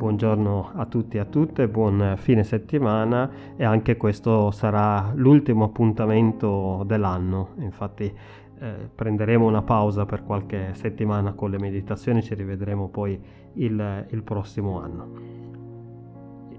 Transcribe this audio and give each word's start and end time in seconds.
Buongiorno 0.00 0.70
a 0.76 0.86
tutti 0.86 1.18
e 1.18 1.20
a 1.20 1.26
tutte, 1.26 1.68
buon 1.68 2.14
fine 2.16 2.42
settimana 2.42 3.30
e 3.54 3.64
anche 3.64 3.98
questo 3.98 4.50
sarà 4.50 5.12
l'ultimo 5.14 5.64
appuntamento 5.64 6.84
dell'anno. 6.86 7.50
Infatti 7.58 8.10
eh, 8.60 8.88
prenderemo 8.94 9.46
una 9.46 9.60
pausa 9.60 10.06
per 10.06 10.24
qualche 10.24 10.70
settimana 10.72 11.34
con 11.34 11.50
le 11.50 11.58
meditazioni, 11.58 12.22
ci 12.22 12.34
rivedremo 12.34 12.88
poi 12.88 13.20
il, 13.56 14.06
il 14.08 14.22
prossimo 14.22 14.80
anno. 14.80 15.08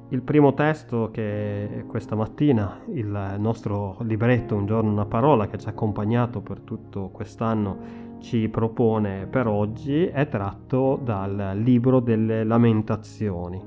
Il 0.09 0.21
primo 0.21 0.53
testo 0.53 1.09
che 1.11 1.85
questa 1.87 2.15
mattina, 2.15 2.81
il 2.93 3.37
nostro 3.39 3.97
libretto 4.01 4.55
Un 4.55 4.67
giorno 4.67 4.91
una 4.91 5.07
parola 5.07 5.47
che 5.47 5.57
ci 5.57 5.65
ha 5.65 5.71
accompagnato 5.71 6.41
per 6.41 6.59
tutto 6.59 7.09
quest'anno, 7.09 8.10
ci 8.21 8.47
propone 8.49 9.25
per 9.25 9.47
oggi 9.47 10.05
è 10.05 10.29
tratto 10.29 10.99
dal 11.03 11.53
libro 11.55 11.99
delle 11.99 12.43
lamentazioni, 12.43 13.59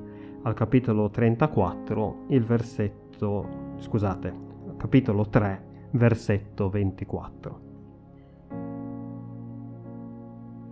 al 0.43 0.53
capitolo 0.53 1.09
34, 1.09 2.25
il 2.29 2.43
versetto, 2.43 3.73
scusate, 3.77 4.33
capitolo 4.77 5.27
3, 5.27 5.89
versetto 5.91 6.69
24. 6.69 7.59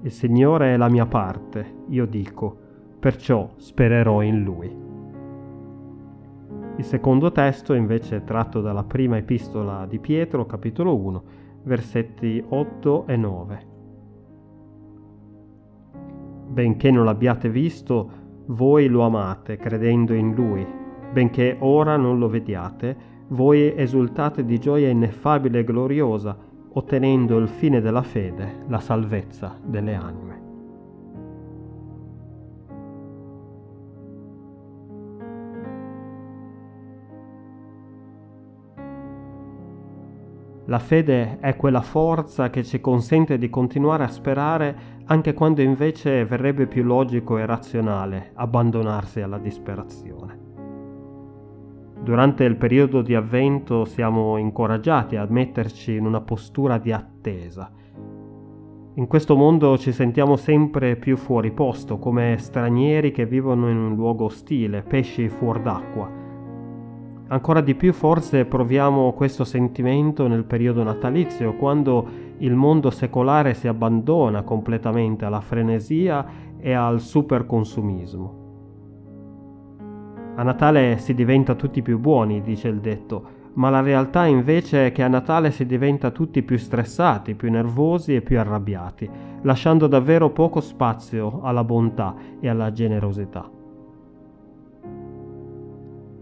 Il 0.04 0.12
Signore 0.12 0.74
è 0.74 0.78
la 0.78 0.90
mia 0.90 1.06
parte, 1.06 1.84
io 1.90 2.06
dico, 2.06 2.58
perciò 3.00 3.50
spererò 3.58 4.22
in 4.22 4.44
Lui. 4.44 4.82
Il 6.78 6.84
secondo 6.86 7.32
testo 7.34 7.74
invece 7.74 8.18
è 8.18 8.24
tratto 8.24 8.62
dalla 8.62 8.84
prima 8.84 9.18
epistola 9.18 9.86
di 9.86 10.00
Pietro, 10.00 10.46
capitolo 10.46 10.96
1, 10.96 11.24
versetti 11.64 12.44
8 12.48 13.08
e 13.08 13.16
9 13.18 13.72
benché 16.54 16.92
non 16.92 17.06
l'abbiate 17.06 17.50
visto, 17.50 18.22
voi 18.46 18.88
lo 18.88 19.02
amate 19.02 19.58
credendo 19.58 20.14
in 20.14 20.36
lui, 20.36 20.66
benché 21.12 21.58
ora 21.60 21.98
non 21.98 22.20
lo 22.20 22.30
vediate, 22.30 22.96
voi 23.30 23.76
esultate 23.76 24.46
di 24.46 24.60
gioia 24.60 24.90
ineffabile 24.90 25.60
e 25.60 25.64
gloriosa, 25.64 26.38
ottenendo 26.74 27.38
il 27.38 27.48
fine 27.48 27.82
della 27.82 28.04
fede, 28.04 28.66
la 28.68 28.80
salvezza 28.80 29.58
delle 29.64 29.96
anime. 29.96 30.33
La 40.68 40.80
fede 40.80 41.40
è 41.42 41.58
quella 41.58 41.82
forza 41.82 42.50
che 42.50 42.64
ci 42.64 42.80
consente 42.80 43.38
di 43.38 43.50
continuare 43.50 44.06
a 44.06 44.08
sperare 44.08 44.92
anche 45.06 45.34
quando 45.34 45.62
invece 45.62 46.24
verrebbe 46.24 46.68
più 46.68 46.84
logico 46.84 47.38
e 47.38 47.46
razionale 47.46 48.32
abbandonarsi 48.36 49.20
alla 49.20 49.40
disperazione. 49.40 50.40
Durante 52.02 52.46
il 52.46 52.56
periodo 52.56 53.02
di 53.02 53.14
avvento 53.14 53.84
siamo 53.84 54.38
incoraggiati 54.38 55.18
a 55.18 55.28
metterci 55.30 55.96
in 55.96 56.06
una 56.06 56.22
postura 56.22 56.78
di 56.78 56.94
attesa. 56.94 57.70
In 58.96 59.08
questo 59.08 59.36
mondo 59.36 59.78
ci 59.78 59.92
sentiamo 59.92 60.38
sempre 60.38 60.96
più 60.96 61.18
fuori 61.18 61.52
posto, 61.52 61.98
come 61.98 62.38
stranieri 62.38 63.12
che 63.12 63.26
vivono 63.26 63.70
in 63.70 63.78
un 63.78 63.96
luogo 63.96 64.26
ostile, 64.26 64.82
pesci 64.82 65.28
fuor 65.28 65.62
d'acqua 65.62 66.23
Ancora 67.34 67.62
di 67.62 67.74
più 67.74 67.94
forse 67.94 68.46
proviamo 68.46 69.14
questo 69.14 69.44
sentimento 69.44 70.28
nel 70.28 70.44
periodo 70.44 70.84
natalizio, 70.84 71.56
quando 71.56 72.08
il 72.38 72.54
mondo 72.54 72.92
secolare 72.92 73.56
si 73.56 73.68
abbandona 73.68 74.44
completamente 74.44 75.26
alla 75.26 75.42
frenesia 75.42 76.24
e 76.60 76.74
al 76.74 77.02
superconsumismo. 77.02 78.42
A 80.36 80.44
Natale 80.44 81.00
si 81.00 81.16
diventa 81.16 81.56
tutti 81.56 81.82
più 81.82 81.98
buoni, 81.98 82.44
dice 82.44 82.68
il 82.68 82.80
detto, 82.80 83.26
ma 83.54 83.72
la 83.72 83.82
realtà 83.82 84.28
invece 84.28 84.86
è 84.86 84.92
che 84.92 85.02
a 85.02 85.08
Natale 85.08 85.50
si 85.50 85.66
diventa 85.66 86.12
tutti 86.12 86.44
più 86.44 86.58
stressati, 86.58 87.34
più 87.34 87.50
nervosi 87.50 88.14
e 88.14 88.22
più 88.22 88.38
arrabbiati, 88.38 89.10
lasciando 89.42 89.88
davvero 89.88 90.30
poco 90.30 90.62
spazio 90.62 91.42
alla 91.42 91.64
bontà 91.64 92.14
e 92.40 92.48
alla 92.48 92.72
generosità. 92.72 93.62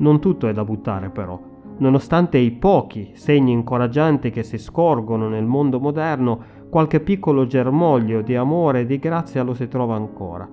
Non 0.02 0.20
tutto 0.20 0.48
è 0.48 0.54
da 0.54 0.64
buttare 0.64 1.10
però. 1.10 1.40
Nonostante 1.78 2.38
i 2.40 2.52
pochi 2.52 3.12
segni 3.14 3.52
incoraggianti 3.52 4.32
che 4.32 4.42
si 4.42 4.58
scorgono 4.58 5.30
nel 5.30 5.46
mondo 5.46 5.80
moderno, 5.80 6.40
qualche 6.70 7.00
piccolo 7.02 7.46
germoglio 7.46 8.22
di 8.22 8.36
amore 8.36 8.82
e 8.82 8.86
di 8.88 8.98
grazia 8.98 9.44
lo 9.44 9.54
si 9.54 9.68
trova 9.68 9.96
ancora. 9.96 10.50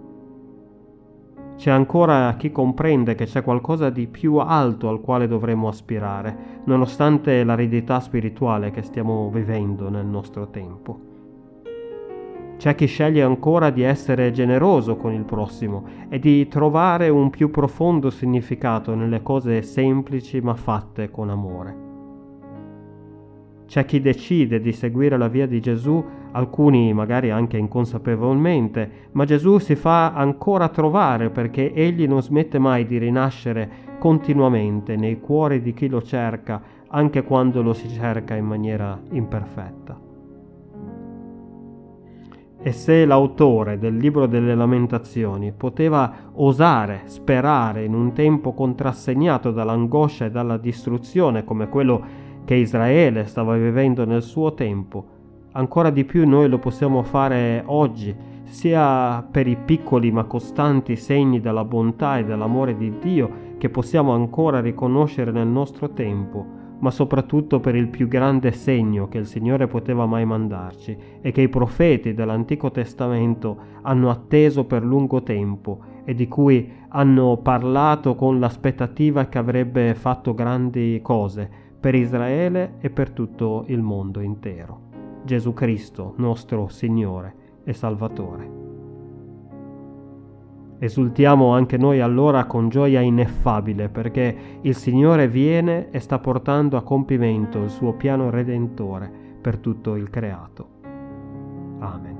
C'è 1.57 1.71
ancora 1.71 2.35
chi 2.37 2.53
comprende 2.53 3.15
che 3.15 3.25
c'è 3.25 3.43
qualcosa 3.43 3.91
di 3.91 4.07
più 4.07 4.37
alto 4.37 4.89
al 4.89 5.01
quale 5.01 5.27
dovremmo 5.27 5.69
aspirare, 5.69 6.61
nonostante 6.65 7.43
l'aridità 7.43 8.01
spirituale 8.01 8.71
che 8.71 8.83
stiamo 8.83 9.31
vivendo 9.31 9.89
nel 9.89 10.07
nostro 10.07 10.51
tempo. 10.51 11.08
C'è 12.59 12.75
chi 12.75 12.87
sceglie 12.87 13.23
ancora 13.23 13.71
di 13.71 13.83
essere 13.83 14.33
generoso 14.33 14.97
con 14.97 15.13
il 15.13 15.23
prossimo 15.23 15.85
e 16.09 16.19
di 16.19 16.49
trovare 16.49 17.09
un 17.09 17.31
più 17.31 17.53
profondo 17.53 18.11
significato 18.11 18.97
nelle 18.97 19.23
cose 19.23 19.63
semplici 19.63 20.41
ma 20.41 20.55
fatte 20.55 21.09
con 21.09 21.31
amore. 21.31 21.87
C'è 23.65 23.85
chi 23.85 24.01
decide 24.01 24.61
di 24.61 24.73
seguire 24.73 25.17
la 25.17 25.29
via 25.29 25.47
di 25.47 25.61
Gesù, 25.61 26.05
alcuni 26.33 26.93
magari 26.93 27.31
anche 27.31 27.59
inconsapevolmente, 27.59 28.91
ma 29.13 29.25
Gesù 29.25 29.59
si 29.59 29.77
fa 29.77 30.15
ancora 30.15 30.69
trovare 30.69 31.31
perché 31.31 31.73
egli 31.73 32.09
non 32.09 32.23
smette 32.23 32.59
mai 32.59 32.87
di 32.87 32.99
rinascere 32.99 33.71
continuamente 34.01 34.97
nei 34.97 35.21
cuori 35.21 35.63
di 35.63 35.73
chi 35.75 35.87
lo 35.87 36.03
cerca, 36.03 36.61
anche 36.89 37.23
quando 37.23 37.63
lo 37.63 37.73
si 37.73 37.89
cerca 37.89 38.35
in 38.35 38.47
maniera 38.47 39.01
imperfetta. 39.13 40.08
E 42.61 42.73
se 42.73 43.05
l'autore 43.05 43.79
del 43.79 43.97
libro 43.97 44.27
delle 44.27 44.57
lamentazioni 44.57 45.53
poteva 45.53 46.13
osare 46.33 47.03
sperare 47.05 47.85
in 47.85 47.95
un 47.95 48.13
tempo 48.13 48.53
contrassegnato 48.53 49.53
dall'angoscia 49.53 50.25
e 50.25 50.31
dalla 50.31 50.57
distruzione 50.57 51.45
come 51.45 51.69
quello 51.69 52.27
che 52.45 52.57
Israele 52.57 53.27
stava 53.27 53.57
vivendo 53.57 54.05
nel 54.05 54.23
suo 54.23 54.55
tempo, 54.55 55.07
ancora 55.53 55.91
di 55.91 56.05
più 56.05 56.27
noi 56.27 56.49
lo 56.49 56.59
possiamo 56.59 57.03
fare 57.05 57.63
oggi, 57.67 58.15
sia 58.43 59.25
per 59.31 59.47
i 59.47 59.57
piccoli 59.57 60.11
ma 60.11 60.25
costanti 60.25 60.97
segni 60.97 61.41
della 61.41 61.65
bontà 61.65 62.19
e 62.19 62.25
dell'amore 62.25 62.77
di 62.77 62.99
Dio 62.99 63.31
che 63.59 63.69
possiamo 63.69 64.13
ancora 64.13 64.61
riconoscere 64.61 65.31
nel 65.31 65.47
nostro 65.47 65.91
tempo, 65.91 66.58
ma 66.81 66.91
soprattutto 66.91 67.61
per 67.61 67.75
il 67.75 67.89
più 67.89 68.09
grande 68.09 68.53
segno 68.53 69.09
che 69.09 69.19
il 69.19 69.27
Signore 69.27 69.67
poteva 69.67 70.07
mai 70.07 70.25
mandarci 70.25 70.97
e 71.21 71.33
che 71.33 71.43
i 71.43 71.49
profeti 71.49 72.15
dell'Antico 72.15 72.71
Testamento 72.71 73.57
hanno 73.83 74.11
atteso 74.11 74.65
per 74.65 74.85
lungo 74.85 75.23
tempo 75.23 75.81
e 76.05 76.15
di 76.15 76.29
cui 76.29 76.71
hanno 76.89 77.39
parlato 77.39 78.15
con 78.15 78.39
l'aspettativa 78.39 79.27
che 79.27 79.39
avrebbe 79.39 79.95
fatto 79.95 80.35
grandi 80.35 81.01
cose 81.03 81.49
per 81.79 81.95
Israele 81.95 82.75
e 82.81 82.91
per 82.91 83.11
tutto 83.11 83.65
il 83.69 83.83
mondo 83.83 84.21
intero. 84.21 84.87
Gesù 85.25 85.53
Cristo, 85.53 86.15
nostro 86.17 86.69
Signore 86.69 87.35
e 87.65 87.73
Salvatore. 87.73 88.58
Esultiamo 90.81 91.53
anche 91.53 91.77
noi 91.77 92.01
allora 92.01 92.45
con 92.45 92.69
gioia 92.69 93.01
ineffabile 93.01 93.89
perché 93.89 94.37
il 94.61 94.77
Signore 94.77 95.27
viene 95.27 95.91
e 95.91 95.99
sta 95.99 96.21
portando 96.21 96.77
a 96.77 96.83
compimento 96.83 97.61
il 97.65 97.71
suo 97.71 97.95
piano 97.95 98.31
redentore 98.31 99.11
per 99.41 99.59
tutto 99.59 99.97
il 99.97 100.09
creato. 100.09 100.69
Amen. 101.81 102.17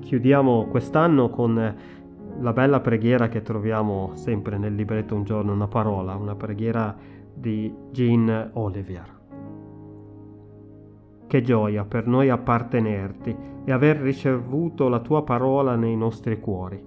Chiudiamo 0.00 0.66
quest'anno 0.70 1.28
con 1.28 1.74
la 2.40 2.52
bella 2.54 2.80
preghiera 2.80 3.28
che 3.28 3.42
troviamo 3.42 4.12
sempre 4.14 4.56
nel 4.56 4.74
libretto 4.74 5.14
Un 5.14 5.24
giorno 5.24 5.52
una 5.52 5.68
parola, 5.68 6.14
una 6.16 6.34
preghiera 6.34 7.18
di 7.40 7.74
Jean 7.90 8.50
Olivier. 8.52 9.18
Che 11.26 11.42
gioia 11.42 11.84
per 11.84 12.06
noi 12.06 12.28
appartenerti 12.28 13.34
e 13.64 13.72
aver 13.72 13.96
ricevuto 13.96 14.88
la 14.88 15.00
tua 15.00 15.22
parola 15.22 15.74
nei 15.74 15.96
nostri 15.96 16.38
cuori. 16.38 16.84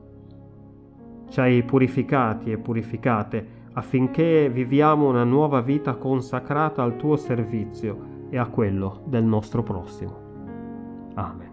Ci 1.27 1.39
hai 1.39 1.63
purificati 1.63 2.51
e 2.51 2.59
purificate 2.59 3.61
affinché 3.73 4.49
viviamo 4.51 5.09
una 5.09 5.23
nuova 5.23 5.61
vita 5.61 5.95
consacrata 5.95 6.83
al 6.83 6.97
tuo 6.97 7.15
servizio 7.15 8.11
e 8.29 8.37
a 8.37 8.45
quello 8.45 9.01
del 9.05 9.23
nostro 9.23 9.63
prossimo. 9.63 10.21
Amen. 11.15 11.51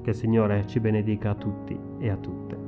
Che 0.00 0.10
il 0.10 0.16
Signore 0.16 0.66
ci 0.66 0.80
benedica 0.80 1.30
a 1.30 1.34
tutti 1.34 1.78
e 1.98 2.08
a 2.08 2.16
tutte. 2.16 2.59